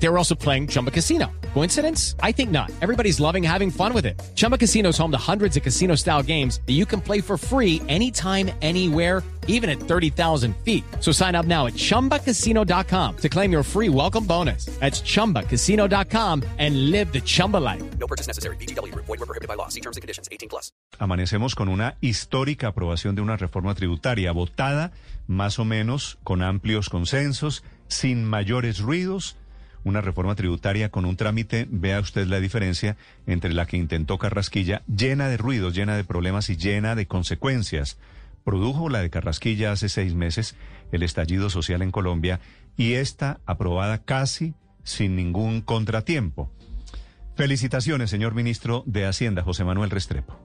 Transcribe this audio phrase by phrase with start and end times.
[0.00, 1.26] They were also playing Chumba Casino.
[1.54, 2.14] Coincidence?
[2.22, 2.70] I think not.
[2.80, 4.20] Everybody's loving having fun with it.
[4.36, 7.36] Chumba Casino is home to hundreds of casino style games that you can play for
[7.36, 10.84] free anytime, anywhere, even at 30,000 feet.
[11.00, 14.66] So sign up now at chumbacasino.com to claim your free welcome bonus.
[14.78, 17.82] That's chumbacasino.com and live the Chumba life.
[17.98, 18.56] No purchase necessary.
[18.56, 18.94] BGW.
[18.94, 19.68] Void were prohibited by law.
[19.68, 20.28] See terms and conditions.
[20.30, 20.70] 18 plus.
[21.00, 24.92] Amanecemos con una histórica aprobación de una reforma tributaria votada
[25.28, 29.36] más o menos con amplios consensos, sin mayores ruidos.
[29.88, 34.82] Una reforma tributaria con un trámite, vea usted la diferencia entre la que intentó Carrasquilla,
[34.86, 37.98] llena de ruidos, llena de problemas y llena de consecuencias.
[38.44, 40.58] Produjo la de Carrasquilla hace seis meses
[40.92, 42.38] el estallido social en Colombia
[42.76, 44.52] y esta aprobada casi
[44.82, 46.52] sin ningún contratiempo.
[47.34, 50.38] Felicitaciones, señor ministro de Hacienda, José Manuel Restrepo.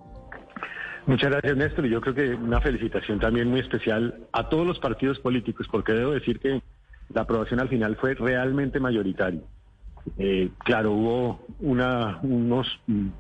[1.05, 1.85] Muchas gracias, Néstor.
[1.87, 6.11] Yo creo que una felicitación también muy especial a todos los partidos políticos, porque debo
[6.11, 6.61] decir que
[7.09, 9.41] la aprobación al final fue realmente mayoritaria.
[10.17, 12.67] Eh, claro, hubo una, unos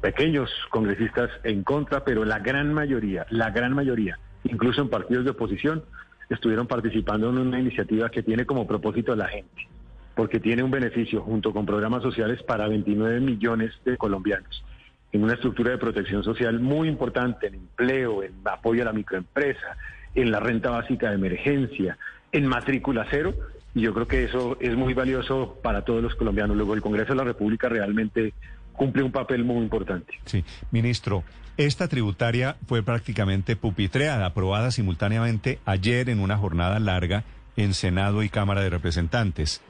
[0.01, 5.31] pequeños congresistas en contra, pero la gran mayoría, la gran mayoría, incluso en partidos de
[5.31, 5.83] oposición,
[6.29, 9.67] estuvieron participando en una iniciativa que tiene como propósito a la gente,
[10.15, 14.63] porque tiene un beneficio junto con programas sociales para 29 millones de colombianos,
[15.11, 19.77] en una estructura de protección social muy importante, en empleo, en apoyo a la microempresa,
[20.15, 21.97] en la renta básica de emergencia,
[22.31, 23.33] en matrícula cero,
[23.75, 26.55] y yo creo que eso es muy valioso para todos los colombianos.
[26.55, 28.33] Luego el Congreso de la República realmente
[28.73, 30.13] cumple un papel muy importante.
[30.25, 31.23] Sí, ministro,
[31.57, 37.23] esta tributaria fue prácticamente pupitreada, aprobada simultáneamente ayer en una jornada larga
[37.55, 39.61] en Senado y Cámara de Representantes.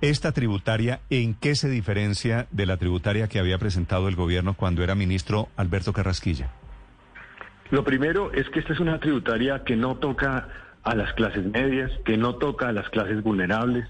[0.00, 4.82] ¿Esta tributaria en qué se diferencia de la tributaria que había presentado el gobierno cuando
[4.82, 6.50] era ministro Alberto Carrasquilla?
[7.70, 10.48] Lo primero es que esta es una tributaria que no toca
[10.84, 13.88] a las clases medias, que no toca a las clases vulnerables,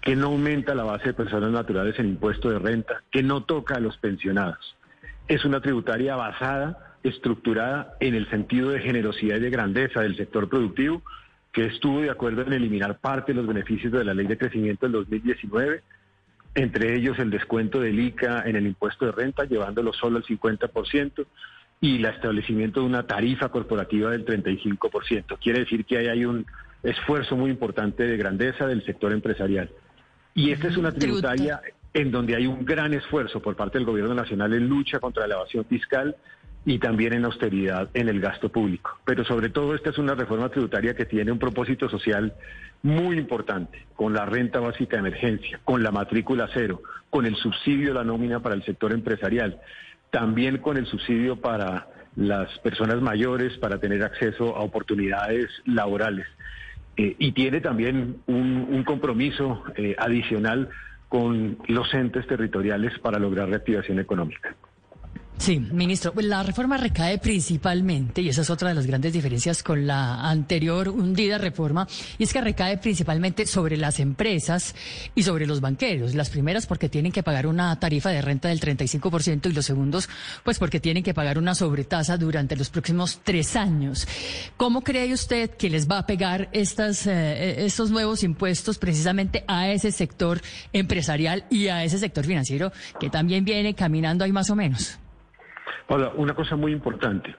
[0.00, 3.76] que no aumenta la base de personas naturales en impuesto de renta, que no toca
[3.76, 4.76] a los pensionados.
[5.28, 10.48] Es una tributaria basada, estructurada en el sentido de generosidad y de grandeza del sector
[10.48, 11.02] productivo,
[11.52, 14.86] que estuvo de acuerdo en eliminar parte de los beneficios de la ley de crecimiento
[14.86, 15.82] del 2019,
[16.54, 21.26] entre ellos el descuento del ICA en el impuesto de renta, llevándolo solo al 50%,
[21.80, 25.38] y el establecimiento de una tarifa corporativa del 35%.
[25.40, 26.46] Quiere decir que ahí hay un
[26.82, 29.70] esfuerzo muy importante de grandeza del sector empresarial.
[30.34, 31.60] Y esta es una tributaria
[31.92, 35.36] en donde hay un gran esfuerzo por parte del Gobierno Nacional en lucha contra la
[35.36, 36.16] evasión fiscal
[36.64, 38.98] y también en austeridad en el gasto público.
[39.04, 42.34] Pero sobre todo esta es una reforma tributaria que tiene un propósito social
[42.82, 47.92] muy importante, con la renta básica de emergencia, con la matrícula cero, con el subsidio
[47.92, 49.60] a la nómina para el sector empresarial
[50.10, 56.26] también con el subsidio para las personas mayores para tener acceso a oportunidades laborales.
[56.96, 60.68] Eh, y tiene también un, compromiso eh, adicional
[61.08, 64.54] con los entes territoriales para lograr reactivación económica.
[65.40, 69.62] Sí, ministro, pues la reforma recae principalmente, y esa es otra de las grandes diferencias
[69.62, 74.74] con la anterior hundida reforma, y es que recae principalmente sobre las empresas
[75.14, 76.14] y sobre los banqueros.
[76.14, 80.10] Las primeras porque tienen que pagar una tarifa de renta del 35% y los segundos
[80.44, 84.06] pues porque tienen que pagar una sobretasa durante los próximos tres años.
[84.58, 89.70] ¿Cómo cree usted que les va a pegar estas, eh, estos nuevos impuestos precisamente a
[89.70, 90.42] ese sector
[90.74, 94.98] empresarial y a ese sector financiero que también viene caminando ahí más o menos?
[95.88, 97.34] Hola, una cosa muy importante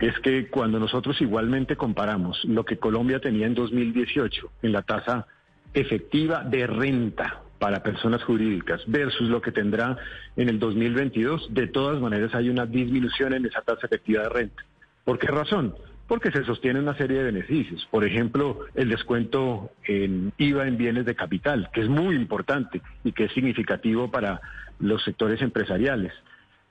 [0.00, 5.26] es que cuando nosotros igualmente comparamos lo que Colombia tenía en 2018 en la tasa
[5.72, 9.96] efectiva de renta para personas jurídicas versus lo que tendrá
[10.36, 14.64] en el 2022, de todas maneras hay una disminución en esa tasa efectiva de renta.
[15.04, 15.74] ¿Por qué razón?
[16.06, 17.86] Porque se sostiene una serie de beneficios.
[17.90, 23.12] Por ejemplo, el descuento en IVA en bienes de capital, que es muy importante y
[23.12, 24.40] que es significativo para
[24.78, 26.12] los sectores empresariales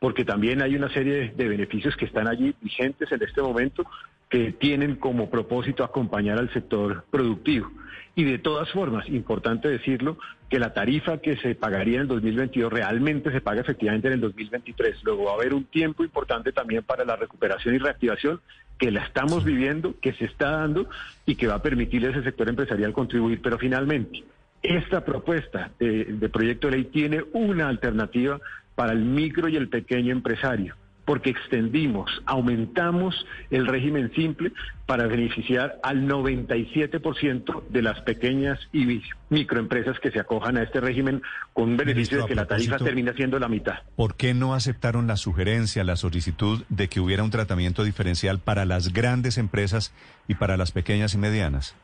[0.03, 3.85] porque también hay una serie de beneficios que están allí vigentes en este momento
[4.28, 7.72] que tienen como propósito acompañar al sector productivo.
[8.14, 10.17] Y de todas formas, importante decirlo,
[10.50, 14.20] que la tarifa que se pagaría en el 2022 realmente se paga efectivamente en el
[14.20, 15.05] 2023.
[15.05, 18.41] Luego va a haber un tiempo importante también para la recuperación y reactivación
[18.78, 20.90] que la estamos viviendo, que se está dando
[21.26, 23.40] y que va a permitirle a ese sector empresarial contribuir.
[23.41, 24.22] Pero finalmente,
[24.61, 28.41] esta propuesta de, de proyecto de ley tiene una alternativa
[28.75, 30.75] para el micro y el pequeño empresario,
[31.05, 34.52] porque extendimos, aumentamos el régimen simple
[34.85, 41.22] para beneficiar al 97% de las pequeñas y microempresas que se acojan a este régimen
[41.53, 43.79] con un beneficio Ministro, de que la tarifa termina siendo la mitad.
[43.96, 48.66] ¿Por qué no aceptaron la sugerencia, la solicitud de que hubiera un tratamiento diferencial para
[48.66, 49.93] las grandes empresas
[50.28, 51.76] y para las pequeñas y medianas?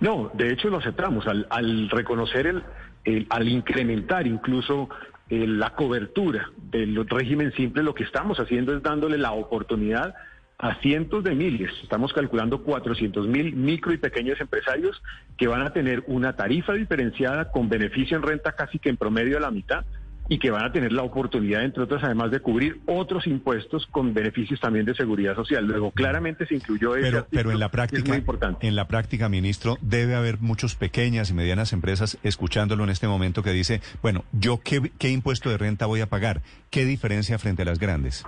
[0.00, 2.62] No, de hecho lo aceptamos al, al reconocer el,
[3.04, 4.88] el- al incrementar incluso
[5.30, 10.14] eh, la cobertura del régimen simple, lo que estamos haciendo es dándole la oportunidad
[10.58, 15.02] a cientos de miles, estamos calculando 400 mil micro y pequeños empresarios
[15.36, 19.36] que van a tener una tarifa diferenciada con beneficio en renta casi que en promedio
[19.36, 19.84] a la mitad
[20.28, 24.14] y que van a tener la oportunidad, entre otras, además de cubrir otros impuestos con
[24.14, 25.66] beneficios también de seguridad social.
[25.66, 28.66] Luego, claramente se incluyó ese Pero, pero en la que es práctica, muy importante.
[28.66, 33.42] en la práctica, ministro, debe haber muchos pequeñas y medianas empresas escuchándolo en este momento
[33.42, 36.40] que dice, bueno, yo qué, qué impuesto de renta voy a pagar,
[36.70, 38.24] qué diferencia frente a las grandes.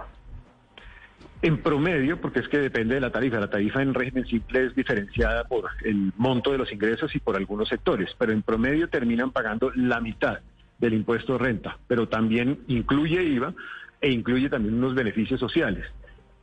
[1.43, 4.75] En promedio, porque es que depende de la tarifa, la tarifa en régimen simple es
[4.75, 9.31] diferenciada por el monto de los ingresos y por algunos sectores, pero en promedio terminan
[9.31, 10.41] pagando la mitad
[10.79, 13.55] del impuesto de renta, pero también incluye IVA
[14.01, 15.87] e incluye también unos beneficios sociales.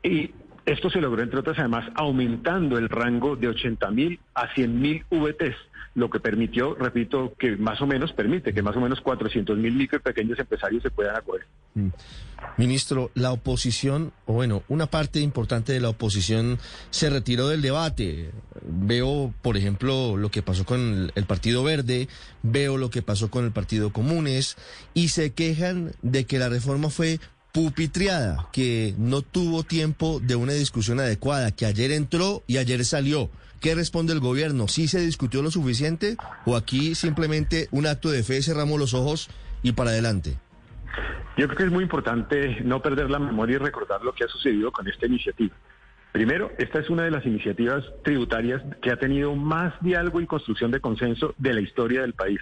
[0.03, 0.31] Y
[0.65, 5.05] esto se logró, entre otras, además, aumentando el rango de 80 mil a 100 mil
[5.09, 5.55] VTs,
[5.95, 9.75] lo que permitió, repito, que más o menos permite que más o menos 400 mil
[9.75, 11.45] micro y pequeños empresarios se puedan acoger.
[12.57, 18.31] Ministro, la oposición, o bueno, una parte importante de la oposición se retiró del debate.
[18.61, 22.07] Veo, por ejemplo, lo que pasó con el Partido Verde,
[22.41, 24.57] veo lo que pasó con el Partido Comunes,
[24.93, 27.19] y se quejan de que la reforma fue
[27.53, 33.29] pupitriada, que no tuvo tiempo de una discusión adecuada, que ayer entró y ayer salió.
[33.61, 34.67] ¿Qué responde el gobierno?
[34.67, 39.29] ¿Sí se discutió lo suficiente o aquí simplemente un acto de fe, cerramos los ojos
[39.61, 40.37] y para adelante?
[41.37, 44.27] Yo creo que es muy importante no perder la memoria y recordar lo que ha
[44.27, 45.55] sucedido con esta iniciativa.
[46.11, 50.71] Primero, esta es una de las iniciativas tributarias que ha tenido más diálogo y construcción
[50.71, 52.39] de consenso de la historia del país.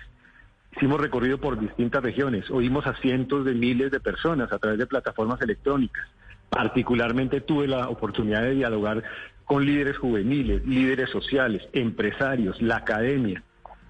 [0.76, 4.88] Hicimos recorrido por distintas regiones, oímos a cientos de miles de personas a través de
[4.88, 6.08] plataformas electrónicas.
[6.50, 9.04] Particularmente tuve la oportunidad de dialogar
[9.46, 13.44] con líderes juveniles, líderes sociales, empresarios, la academia,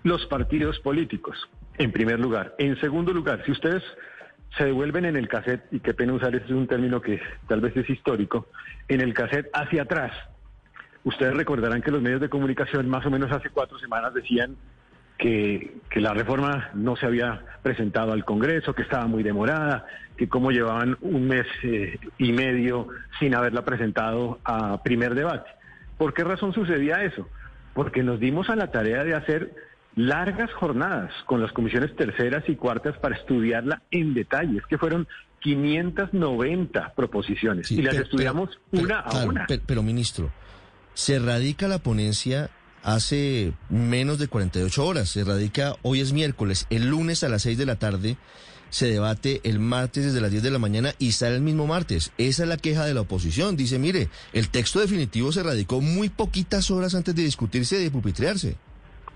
[0.04, 1.38] los partidos políticos,
[1.78, 2.56] en primer lugar.
[2.57, 3.84] En segundo lugar, si ustedes
[4.57, 7.62] se devuelven en el cassette, y qué pena usar ese es un término que tal
[7.62, 8.48] vez es histórico,
[8.88, 10.12] en el cassette hacia atrás,
[11.04, 14.57] ustedes recordarán que los medios de comunicación más o menos hace cuatro semanas decían
[15.22, 19.86] que, que la reforma no se había presentado al Congreso, que estaba muy demorada,
[20.18, 22.88] que cómo llevaban un mes eh, y medio
[23.20, 25.50] sin haberla presentado a primer debate.
[26.00, 27.30] ¿Por qué razón sucedía eso?
[27.76, 29.54] Porque nos dimos a la tarea de hacer
[29.96, 34.58] largas jornadas con las comisiones terceras y cuartas para estudiarla en detalle.
[34.58, 35.08] Es que fueron
[35.42, 39.46] 590 proposiciones Sí, y las pero- estudiamos pero- una pero, a claro, una.
[39.48, 40.32] Pero, pero, ministro,
[40.94, 42.50] se radica la ponencia
[42.83, 45.10] hace menos de 48 horas.
[45.10, 48.18] Se radica, hoy es miércoles, el lunes a las 6 de la tarde
[48.72, 52.13] se debate el martes desde las 10 de la mañana y sale el mismo martes.
[52.18, 53.57] Esa es la queja de la oposición.
[53.57, 57.92] Dice, mire, el texto definitivo se radicó muy poquitas horas antes de discutirse y de
[57.92, 58.56] pupitrearse.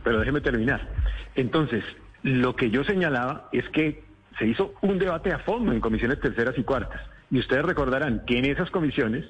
[0.03, 0.87] Pero déjeme terminar.
[1.35, 1.83] Entonces,
[2.21, 4.03] lo que yo señalaba es que
[4.37, 7.01] se hizo un debate a fondo en comisiones terceras y cuartas.
[7.31, 9.25] Y ustedes recordarán que en esas comisiones,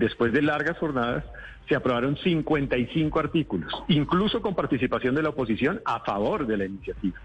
[0.00, 1.24] después de largas jornadas,
[1.68, 7.20] se aprobaron 55 artículos, incluso con participación de la oposición a favor de la iniciativa.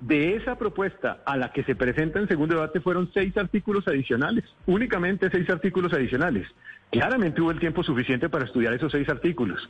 [0.00, 4.44] De esa propuesta a la que se presenta en segundo debate fueron seis artículos adicionales,
[4.66, 6.46] únicamente seis artículos adicionales.
[6.90, 9.68] Claramente hubo el tiempo suficiente para estudiar esos seis artículos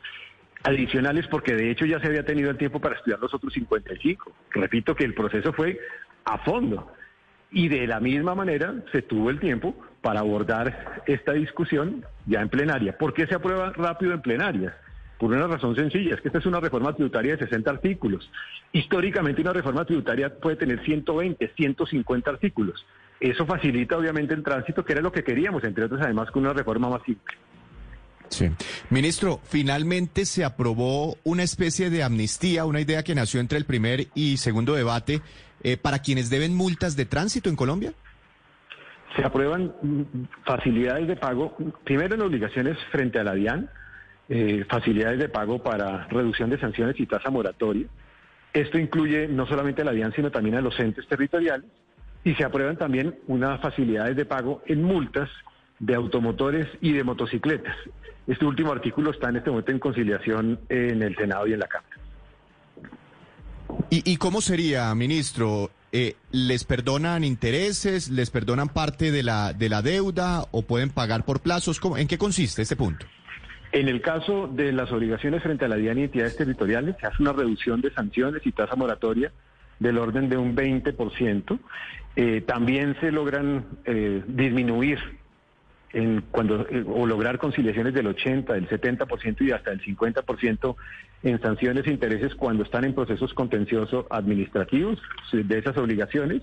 [0.62, 4.32] adicionales porque de hecho ya se había tenido el tiempo para estudiar los otros 55.
[4.50, 5.78] Repito que el proceso fue
[6.24, 6.92] a fondo
[7.50, 12.48] y de la misma manera se tuvo el tiempo para abordar esta discusión ya en
[12.48, 12.96] plenaria.
[12.96, 14.76] ¿Por qué se aprueba rápido en plenaria?
[15.18, 18.30] Por una razón sencilla, es que esta es una reforma tributaria de 60 artículos.
[18.72, 22.86] Históricamente una reforma tributaria puede tener 120, 150 artículos.
[23.20, 26.54] Eso facilita obviamente el tránsito, que era lo que queríamos, entre otros además con una
[26.54, 27.34] reforma más simple.
[28.30, 28.48] Sí.
[28.88, 34.06] Ministro, finalmente se aprobó una especie de amnistía, una idea que nació entre el primer
[34.14, 35.20] y segundo debate,
[35.62, 37.92] eh, para quienes deben multas de tránsito en Colombia.
[39.16, 40.02] Se aprueban mm,
[40.44, 43.68] facilidades de pago, primero en obligaciones frente a la DIAN,
[44.28, 47.86] eh, facilidades de pago para reducción de sanciones y tasa moratoria.
[48.52, 51.68] Esto incluye no solamente a la DIAN, sino también a los entes territoriales.
[52.22, 55.28] Y se aprueban también unas facilidades de pago en multas
[55.78, 57.76] de automotores y de motocicletas.
[58.26, 61.66] Este último artículo está en este momento en conciliación en el Senado y en la
[61.66, 61.96] Cámara.
[63.88, 65.70] ¿Y, y cómo sería, ministro?
[65.92, 71.24] Eh, ¿les perdonan intereses, les perdonan parte de la, de la deuda o pueden pagar
[71.24, 71.80] por plazos?
[71.80, 73.06] ¿Cómo- ¿En qué consiste este punto?
[73.72, 77.22] En el caso de las obligaciones frente a la DIAN y entidades territoriales, se hace
[77.22, 79.32] una reducción de sanciones y tasa moratoria
[79.78, 81.58] del orden de un 20%.
[82.16, 84.98] Eh, también se logran eh, disminuir
[85.92, 90.76] en cuando eh, o lograr conciliaciones del 80, del 70% y hasta el 50%
[91.22, 94.98] en sanciones e intereses cuando están en procesos contenciosos administrativos
[95.32, 96.42] de esas obligaciones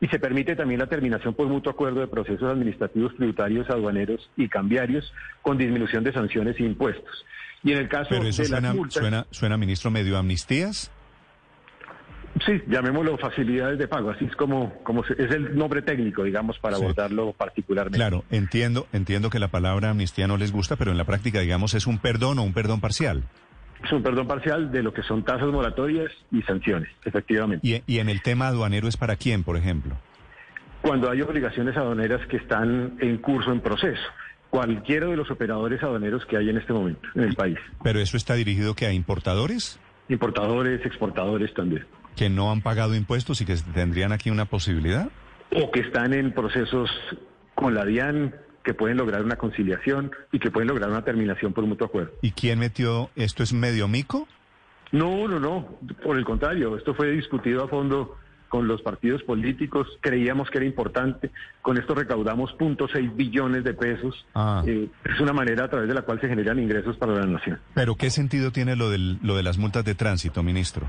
[0.00, 4.48] y se permite también la terminación por mutuo acuerdo de procesos administrativos tributarios, aduaneros y
[4.48, 5.12] cambiarios
[5.42, 7.24] con disminución de sanciones e impuestos.
[7.62, 10.90] Y en el caso Pero eso de suena, las multas, suena, suena, ministro, medio amnistías.
[12.44, 16.58] sí, llamémoslo facilidades de pago, así es como, como se- es el nombre técnico, digamos,
[16.58, 16.82] para Sí.
[16.82, 17.96] abordarlo particularmente.
[17.98, 21.74] Claro, entiendo, entiendo que la palabra amnistía no les gusta, pero en la práctica, digamos,
[21.74, 23.22] es un perdón o un perdón parcial.
[23.82, 27.66] Es un perdón parcial de lo que son tasas moratorias y sanciones, efectivamente.
[27.66, 29.96] Y, y en el tema aduanero es para quién, por ejemplo.
[30.82, 34.02] Cuando hay obligaciones aduaneras que están en curso, en proceso,
[34.50, 38.16] cualquiera de los operadores aduaneros que hay en este momento en el país, Pero eso
[38.16, 39.78] está dirigido que a importadores
[40.08, 45.08] importadores, exportadores también, que no han pagado impuestos y que tendrían aquí una posibilidad.
[45.56, 46.90] o que están en procesos
[47.54, 51.64] con la DIAN, que pueden lograr una conciliación y que pueden lograr una terminación por
[51.66, 52.12] mutuo acuerdo.
[52.22, 53.42] ¿Y quién metió esto?
[53.42, 54.26] ¿Es medio mico?
[54.90, 55.78] No, no, no.
[56.02, 58.16] Por el contrario, esto fue discutido a fondo
[58.48, 59.88] con los partidos políticos.
[60.00, 61.30] Creíamos que era importante.
[61.60, 64.24] Con esto recaudamos 0.6 billones de pesos.
[64.34, 64.62] Ah.
[64.66, 67.58] Eh, es una manera a través de la cual se generan ingresos para la nación.
[67.74, 70.86] ¿Pero qué sentido tiene lo, del, lo de las multas de tránsito, ministro?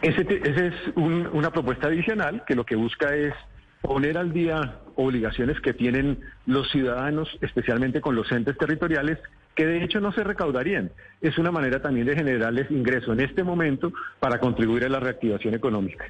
[0.00, 0.10] Te-
[0.50, 3.34] ese es un- una propuesta adicional que lo que busca es
[3.84, 9.18] poner al día obligaciones que tienen los ciudadanos, especialmente con los entes territoriales,
[9.54, 10.90] que de hecho no se recaudarían.
[11.20, 15.54] Es una manera también de generarles ingreso en este momento para contribuir a la reactivación
[15.54, 16.06] económica.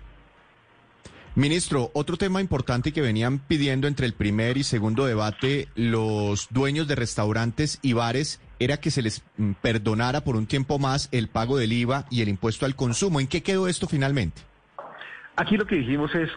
[1.35, 6.87] Ministro, otro tema importante que venían pidiendo entre el primer y segundo debate los dueños
[6.87, 11.27] de restaurantes y bares era que se les mm, perdonara por un tiempo más el
[11.27, 13.19] pago del IVA y el impuesto al consumo.
[13.19, 14.43] ¿En qué quedó esto finalmente?
[15.35, 16.31] Aquí lo que dijimos es,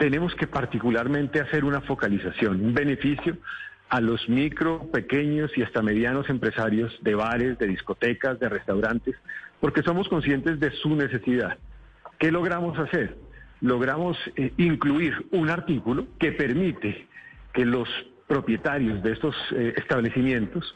[0.00, 3.36] tenemos que particularmente hacer una focalización, un beneficio
[3.90, 9.14] a los micro, pequeños y hasta medianos empresarios de bares, de discotecas, de restaurantes,
[9.60, 11.58] porque somos conscientes de su necesidad.
[12.18, 13.18] ¿Qué logramos hacer?
[13.60, 17.06] Logramos eh, incluir un artículo que permite
[17.52, 17.86] que los
[18.26, 20.74] propietarios de estos eh, establecimientos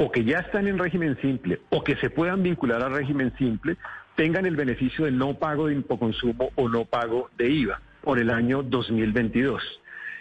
[0.00, 3.76] o que ya están en régimen simple o que se puedan vincular al régimen simple
[4.16, 8.30] tengan el beneficio del no pago de impoconsumo o no pago de IVA por el
[8.30, 9.62] año 2022.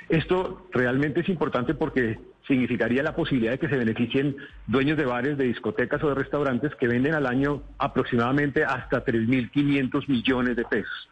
[0.09, 4.35] Esto realmente es importante porque significaría la posibilidad de que se beneficien
[4.67, 10.07] dueños de bares, de discotecas o de restaurantes que venden al año aproximadamente hasta 3.500
[10.07, 11.09] millones de pesos.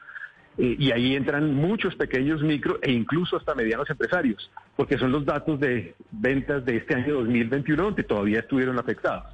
[0.58, 5.26] Eh, y ahí entran muchos pequeños micro e incluso hasta medianos empresarios, porque son los
[5.26, 9.34] datos de ventas de este año 2021 donde todavía estuvieron afectados.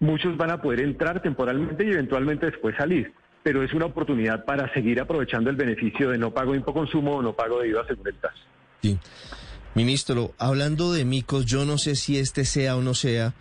[0.00, 4.72] Muchos van a poder entrar temporalmente y eventualmente después salir, pero es una oportunidad para
[4.74, 8.06] seguir aprovechando el beneficio de no pago de impoconsumo o no pago de IVA según.
[8.82, 8.98] Sí.
[9.74, 13.34] Ministro, hablando de micos, yo no sé si este sea o no sea.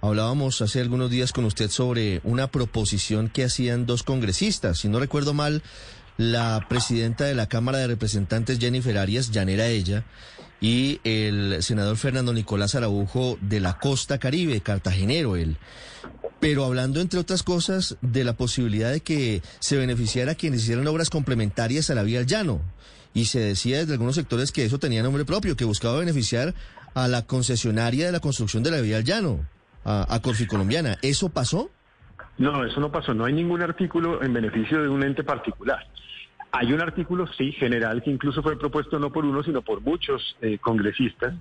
[0.00, 4.78] Hablábamos hace algunos días con usted sobre una proposición que hacían dos congresistas.
[4.78, 5.62] Si no recuerdo mal,
[6.16, 10.04] la presidenta de la Cámara de Representantes, Jennifer Arias, llanera ella,
[10.60, 15.56] y el senador Fernando Nicolás Araujo de la Costa Caribe, cartagenero él.
[16.40, 20.86] Pero hablando, entre otras cosas, de la posibilidad de que se beneficiara a quienes hicieran
[20.86, 22.60] obras complementarias a la vía al llano.
[23.14, 26.54] Y se decía desde algunos sectores que eso tenía nombre propio, que buscaba beneficiar
[26.94, 29.46] a la concesionaria de la construcción de la vía al llano,
[29.84, 30.98] a, a Colombiana.
[31.02, 31.70] ¿Eso pasó?
[32.38, 33.14] No, eso no pasó.
[33.14, 35.86] No hay ningún artículo en beneficio de un ente particular.
[36.52, 40.36] Hay un artículo, sí, general, que incluso fue propuesto no por uno, sino por muchos
[40.40, 41.34] eh, congresistas,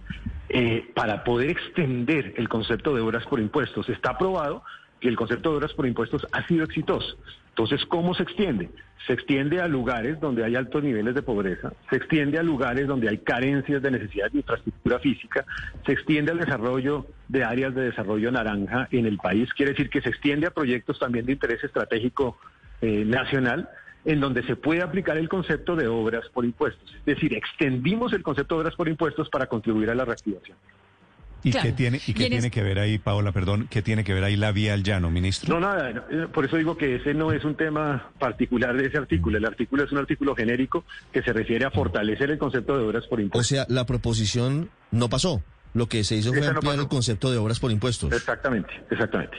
[0.50, 3.88] eh, para poder extender el concepto de obras por impuestos.
[3.90, 4.64] Está aprobado
[5.06, 7.16] que el concepto de obras por impuestos ha sido exitoso.
[7.50, 8.72] Entonces, ¿cómo se extiende?
[9.06, 13.08] Se extiende a lugares donde hay altos niveles de pobreza, se extiende a lugares donde
[13.08, 15.46] hay carencias de necesidad de infraestructura física,
[15.86, 20.02] se extiende al desarrollo de áreas de desarrollo naranja en el país, quiere decir que
[20.02, 22.40] se extiende a proyectos también de interés estratégico
[22.82, 23.70] eh, nacional
[24.06, 26.96] en donde se puede aplicar el concepto de obras por impuestos.
[26.96, 30.58] Es decir, extendimos el concepto de obras por impuestos para contribuir a la reactivación.
[31.46, 31.68] ¿Y Claro.
[31.68, 34.16] qué tiene, y qué en tiene es- que ver ahí, Paola, perdón, qué tiene que
[34.16, 35.54] ver ahí la vía al llano, ministro?
[35.54, 38.88] No, nada, no, eh, por eso digo que ese no es un tema particular de
[38.88, 39.38] ese artículo.
[39.38, 43.06] El artículo es un artículo genérico que se refiere a fortalecer el concepto de obras
[43.06, 43.48] por O impuestos.
[43.48, 45.44] sea, la proposición no pasó.
[45.76, 48.12] Lo que se hizo fue Esa ampliar el concepto de obras por impuestos.
[48.12, 49.38] Exactamente, exactamente.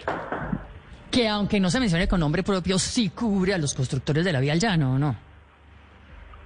[1.10, 4.38] Que aunque no se mencione con nombre propio, sí cubre a los constructores de la
[4.38, 5.16] vía al llano, ¿o no?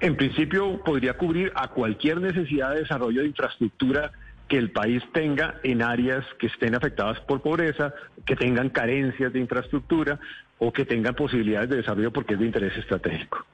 [0.00, 4.10] En principio podría cubrir a cualquier necesidad de desarrollo de infraestructura
[4.50, 7.94] que el país tenga en áreas que estén afectadas por pobreza,
[8.26, 10.18] que tengan carencias de infraestructura
[10.58, 13.46] o que tengan posibilidades de desarrollo porque es de interés estratégico.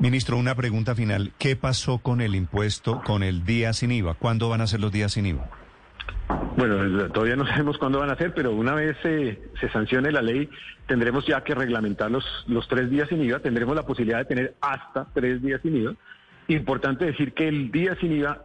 [0.00, 1.30] Ministro, una pregunta final.
[1.38, 4.14] ¿Qué pasó con el impuesto, con el día sin IVA?
[4.14, 5.48] ¿Cuándo van a ser los días sin IVA?
[6.56, 10.22] Bueno, todavía no sabemos cuándo van a ser, pero una vez se, se sancione la
[10.22, 10.50] ley,
[10.88, 14.54] tendremos ya que reglamentar los, los tres días sin IVA, tendremos la posibilidad de tener
[14.60, 15.94] hasta tres días sin IVA.
[16.48, 18.42] Importante decir que el día sin IVA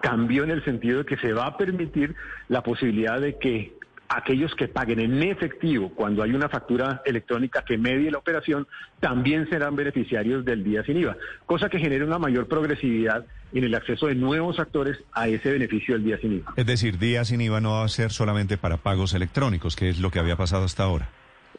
[0.00, 2.14] cambió en el sentido de que se va a permitir
[2.48, 3.74] la posibilidad de que
[4.10, 8.66] aquellos que paguen en efectivo cuando hay una factura electrónica que medie la operación
[8.98, 11.16] también serán beneficiarios del día sin IVA,
[11.46, 15.94] cosa que genera una mayor progresividad en el acceso de nuevos actores a ese beneficio
[15.94, 16.52] del día sin IVA.
[16.56, 20.00] Es decir, día sin IVA no va a ser solamente para pagos electrónicos, que es
[20.00, 21.08] lo que había pasado hasta ahora.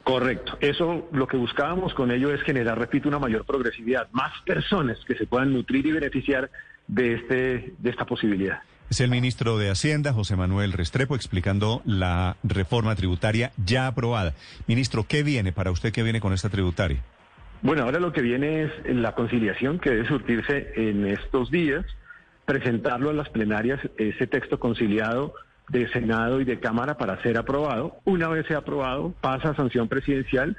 [0.03, 0.57] Correcto.
[0.61, 5.15] Eso lo que buscábamos con ello es generar, repito, una mayor progresividad, más personas que
[5.15, 6.49] se puedan nutrir y beneficiar
[6.87, 8.61] de este de esta posibilidad.
[8.89, 14.33] Es el ministro de Hacienda, José Manuel Restrepo, explicando la reforma tributaria ya aprobada.
[14.67, 15.93] Ministro, ¿qué viene para usted?
[15.93, 17.01] ¿Qué viene con esta tributaria?
[17.61, 21.85] Bueno, ahora lo que viene es la conciliación que debe surtirse en estos días,
[22.45, 25.35] presentarlo a las plenarias, ese texto conciliado
[25.71, 27.97] de Senado y de Cámara para ser aprobado.
[28.03, 30.57] Una vez sea aprobado, pasa a sanción presidencial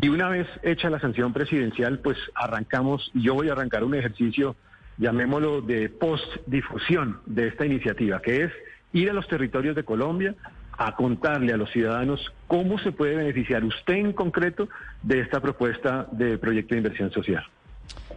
[0.00, 4.56] y una vez hecha la sanción presidencial, pues arrancamos, yo voy a arrancar un ejercicio
[4.98, 8.52] llamémoslo de postdifusión de esta iniciativa, que es
[8.92, 10.34] ir a los territorios de Colombia
[10.76, 14.68] a contarle a los ciudadanos cómo se puede beneficiar usted en concreto
[15.02, 17.44] de esta propuesta de proyecto de inversión social.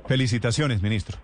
[0.08, 1.18] Felicitaciones, ministro.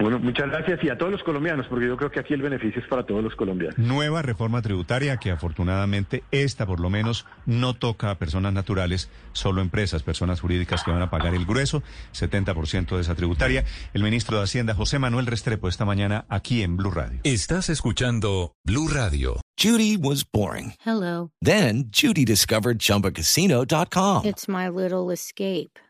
[0.00, 2.80] Bueno, muchas gracias y a todos los colombianos, porque yo creo que aquí el beneficio
[2.80, 3.76] es para todos los colombianos.
[3.78, 9.60] Nueva reforma tributaria que afortunadamente esta por lo menos no toca a personas naturales, solo
[9.60, 11.82] empresas, personas jurídicas que van a pagar el grueso,
[12.14, 13.64] 70% de esa tributaria.
[13.92, 17.20] El ministro de Hacienda, José Manuel Restrepo, esta mañana aquí en Blue Radio.
[17.24, 19.40] Estás escuchando Blue Radio.
[19.58, 20.72] Judy was boring.
[20.86, 21.32] Hello.
[21.42, 24.24] Then Judy discovered ChumbaCasino.com.
[24.24, 25.78] It's my little escape.